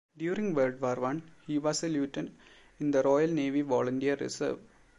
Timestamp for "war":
0.81-0.95